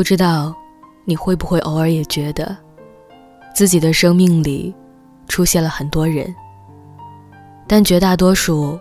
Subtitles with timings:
[0.00, 0.56] 不知道
[1.04, 2.56] 你会不会偶尔也觉得，
[3.54, 4.74] 自己的生命里
[5.28, 6.34] 出现了很多人，
[7.68, 8.80] 但绝大多数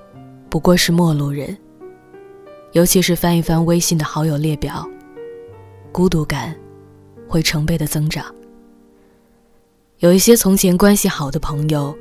[0.50, 1.58] 不过是陌路人。
[2.72, 4.90] 尤其是翻一翻微信的好友列表，
[5.92, 6.56] 孤独感
[7.28, 8.24] 会成倍的增长。
[9.98, 11.94] 有一些从前关系好的朋友，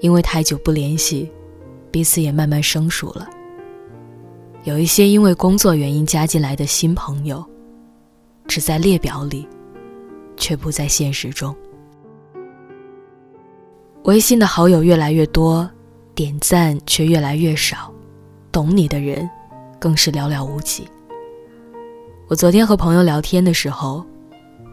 [0.00, 1.30] 因为太久不联系，
[1.90, 3.28] 彼此也慢慢生疏了。
[4.64, 7.46] 有一些因为工作原因加进来的新朋友。
[8.46, 9.48] 只在列表里，
[10.36, 11.54] 却不在现实中。
[14.04, 15.68] 微信的好友越来越多，
[16.14, 17.92] 点赞却越来越少，
[18.50, 19.28] 懂你的人
[19.78, 20.88] 更是寥寥无几。
[22.28, 24.04] 我昨天和朋友聊天的时候，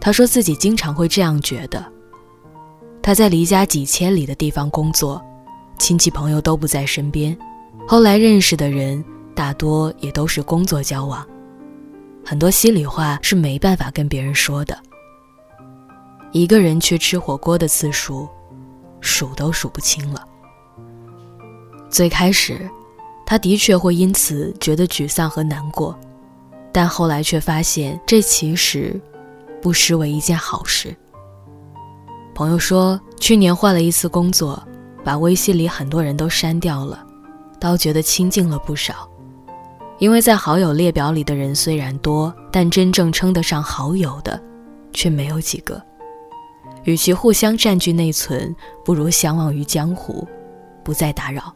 [0.01, 1.85] 他说自己经常会这样觉得：
[3.01, 5.21] 他在离家几千里的地方工作，
[5.77, 7.37] 亲戚朋友都不在身边，
[7.87, 9.03] 后来认识的人
[9.35, 11.25] 大多也都是工作交往。
[12.29, 14.77] 很多心里话是没办法跟别人说的。
[16.31, 18.29] 一个人去吃火锅的次数，
[19.01, 20.23] 数都数不清了。
[21.89, 22.69] 最开始，
[23.25, 25.97] 他的确会因此觉得沮丧和难过，
[26.71, 29.01] 但后来却发现这其实
[29.59, 30.95] 不失为一件好事。
[32.35, 34.61] 朋友说，去年换了一次工作，
[35.03, 37.03] 把微信里很多人都删掉了，
[37.59, 39.09] 倒觉得清静了不少。
[39.99, 44.41] 因为在好友列表里的人虽然多，但真正称得上好友的，
[44.93, 45.81] 却没有几个。
[46.85, 48.55] 与其互相占据内存，
[48.85, 50.25] 不如相忘于江湖，
[50.83, 51.53] 不再打扰。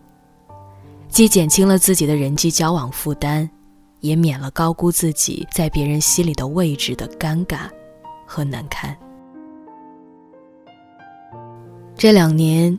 [1.08, 3.50] 既减轻了自己的人际交往负担，
[4.02, 7.70] 也免了高估自己在别人心里的位置的尴尬
[8.26, 8.94] 和难堪。
[11.96, 12.78] 这两年，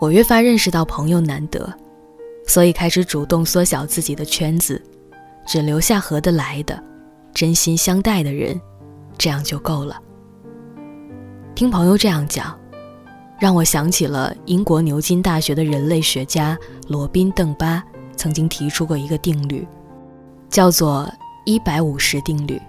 [0.00, 1.68] 我越发认识到朋友难得，
[2.46, 4.80] 所以开始主动缩小自己的圈子。
[5.46, 6.82] 只留下合得来的、
[7.34, 8.60] 真心相待的人，
[9.18, 10.00] 这样就够了。
[11.54, 12.58] 听朋友这样讲，
[13.38, 16.58] 让我想起了英国牛津大学的人类学家
[16.88, 17.82] 罗宾·邓巴
[18.16, 19.66] 曾经提出过一个定律，
[20.48, 21.10] 叫做
[21.44, 22.60] “一百五十定律”。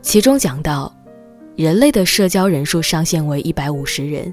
[0.00, 0.94] 其中讲到，
[1.56, 4.32] 人类的社交人数上限为一百五十人，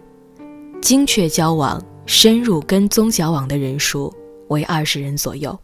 [0.81, 4.13] 精确交往、深入跟踪交往的人数
[4.50, 5.58] 为二十人左右。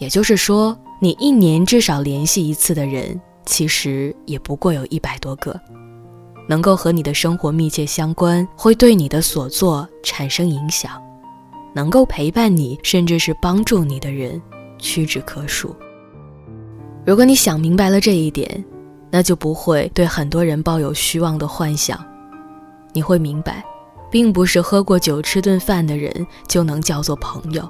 [0.00, 5.58] 也就是说，你一年至少联系一次的人，其实也不过有一百多个。
[6.48, 11.00] 能够和你的生活密切相关，会对你的所作产生影响，
[11.74, 14.40] 能够陪伴你，甚至是帮助你的人，
[14.78, 15.76] 屈指可数。
[17.04, 18.64] 如果你想明白了这一点，
[19.10, 22.02] 那就不会对很多人抱有虚妄的幻想。
[22.94, 23.62] 你会明白，
[24.10, 27.68] 并不是喝过酒、吃顿饭的人就能叫做朋友。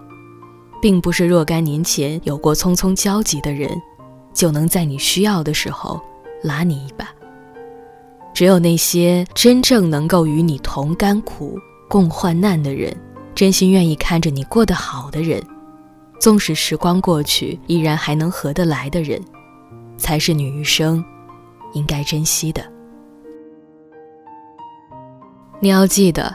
[0.81, 3.71] 并不是若干年前有过匆匆交集的人，
[4.33, 6.01] 就能在你需要的时候
[6.43, 7.09] 拉你一把。
[8.33, 11.59] 只有那些真正能够与你同甘苦、
[11.89, 12.97] 共患难的人，
[13.35, 15.43] 真心愿意看着你过得好的人，
[16.19, 19.21] 纵使时光过去，依然还能合得来的人，
[19.99, 21.05] 才是你余生
[21.75, 22.65] 应该珍惜的。
[25.59, 26.35] 你要记得，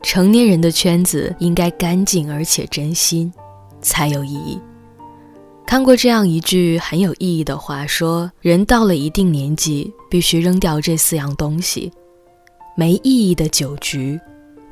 [0.00, 3.30] 成年人的圈子应该干净而且真心。
[3.82, 4.58] 才有意义。
[5.66, 11.90] 看过这样一句很有意义的话，说人到了一定年纪，必须扔掉这四样东西：
[12.76, 14.20] 没意义的酒局，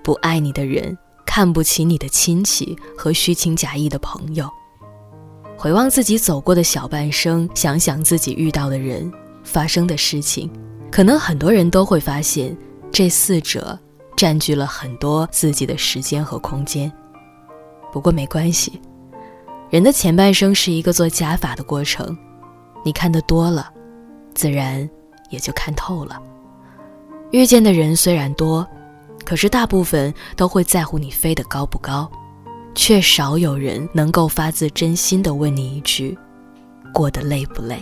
[0.03, 4.49] 不爱你的人，看不起你的亲戚和虚情假意的朋友。
[5.57, 9.11] 回望自己走过的小半生，想想自己遇到的人，
[9.43, 10.51] 发生的事情，
[10.91, 12.55] 可能很多人都会发现，
[12.93, 13.79] 这四者
[14.17, 16.93] 占据了很多自己的时间和空间。
[17.91, 18.79] 不过没关系。
[19.71, 22.17] 人的前半生是一个做加法的过程，
[22.85, 23.73] 你看得多了，
[24.35, 24.89] 自然
[25.29, 26.21] 也就看透了。
[27.31, 28.67] 遇见的人虽然多，
[29.25, 32.11] 可是大部分都会在乎你飞得高不高，
[32.75, 36.19] 却少有人能够发自真心的问你一句：
[36.93, 37.81] 过得累不累？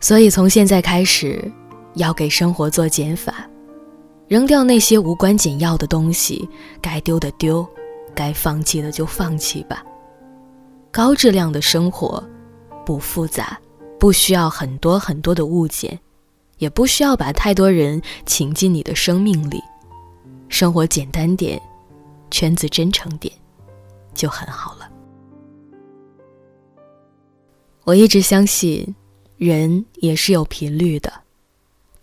[0.00, 1.50] 所以从现在开始，
[1.94, 3.34] 要给生活做减法。
[4.28, 6.48] 扔掉那些无关紧要的东西，
[6.82, 7.66] 该丢的丢，
[8.14, 9.82] 该放弃的就放弃吧。
[10.90, 12.22] 高质量的生活，
[12.84, 13.58] 不复杂，
[13.98, 15.98] 不需要很多很多的物件，
[16.58, 19.62] 也不需要把太多人请进你的生命里。
[20.50, 21.60] 生活简单点，
[22.30, 23.32] 圈子真诚点，
[24.12, 24.90] 就很好了。
[27.84, 28.94] 我一直相信，
[29.38, 31.10] 人也是有频率的。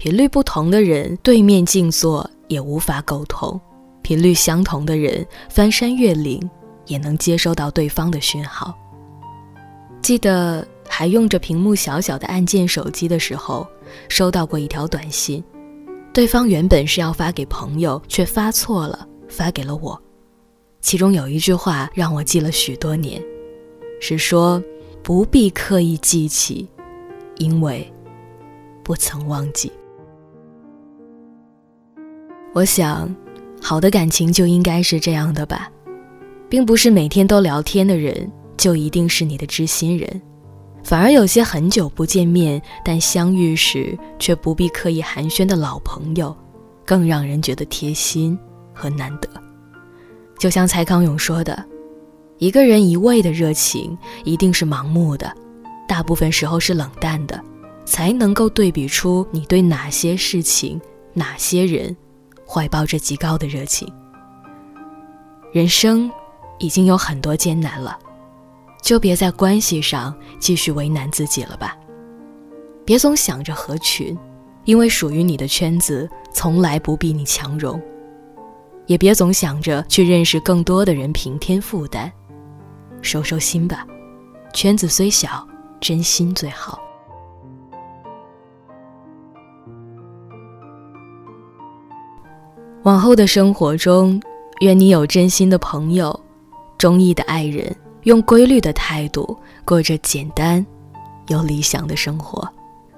[0.06, 3.60] 频率不同的人对面静坐也无法沟通，
[4.04, 6.40] 频率相同的人翻山越岭
[6.86, 8.78] 也能接收到对方的讯号。
[10.04, 13.68] 记得还用着屏幕小小的按键手机的时候，
[14.08, 15.44] 收到过一条短信，
[16.14, 20.00] 对方原本是要发给朋友，却发错了，发给了我。
[20.82, 23.20] 其中有一句话让我记了许多年，
[24.00, 24.64] 是说
[25.02, 26.70] 不必刻意记起，
[27.38, 27.92] 因为
[28.84, 29.72] 不曾忘记。
[32.56, 33.14] 我想，
[33.62, 35.70] 好的感情就应该是这样的吧，
[36.48, 40.22] 并不是每天都聊天的人就一定是你的知心人。
[40.82, 46.34] 反而有些很久不见面，但相遇时却不必刻意寒暄的老朋友，
[46.86, 48.40] 更让人觉得贴心
[48.74, 49.28] 和难得。
[50.40, 51.62] 就像蔡康永说的
[52.40, 55.30] ：“一个人一味的热情一定是盲目的，
[55.90, 57.38] 大部分时候是冷淡的，
[57.84, 60.80] 才能够对比出你对哪些事情、
[61.14, 61.94] 哪些人
[62.48, 63.92] 怀抱着极高的热情。”
[65.52, 66.12] 人生
[66.60, 67.98] 已经有很多艰难了。
[68.82, 71.76] 就别在关系上继续为难自己了吧，
[72.86, 74.16] 别总想着合群，
[74.66, 77.80] 因为属于你的圈子从来不比你强融；
[78.86, 82.12] 也别总想着去认识更多的人平添负担，
[83.02, 83.88] 收收心吧，
[84.54, 85.48] 圈子虽小，
[85.80, 86.80] 真心最好。
[92.86, 94.22] 往后的生活中，
[94.62, 96.18] 愿你有真心的朋友，
[96.78, 97.76] 中意的爱人。
[98.04, 99.36] 用规律的态度
[99.66, 100.64] 过着简单
[101.30, 102.48] 又理想的生活。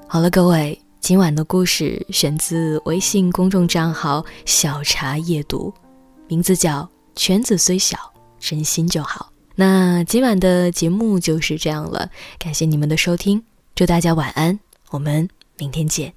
[0.06, 5.74] 好了，各位，今晚的故事选自微信公众账号“小茶夜读”，
[6.28, 6.82] 名字叫
[7.16, 7.98] 《圈子虽小，
[8.38, 9.32] 真心就好》。
[9.56, 13.42] 那今晚的节目就是这样了，感谢你们的收听，
[13.74, 14.60] 祝大家晚安，
[14.90, 16.17] 我们明天见。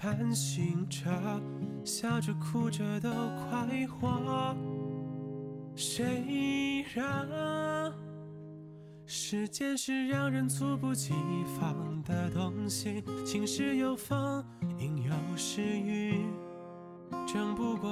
[0.00, 1.10] 盼醒着。
[1.84, 4.56] 笑着哭着都快活，
[5.74, 7.92] 谁让
[9.06, 11.12] 时间是让人猝不及
[11.58, 13.02] 防的东西？
[13.26, 14.44] 晴时有风，
[14.78, 16.26] 阴有时雨。